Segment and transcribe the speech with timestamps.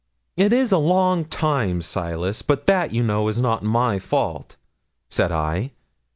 [0.35, 4.55] '"It is a long time, Silas; but that, you know, is not my fault,"
[5.09, 5.73] said I.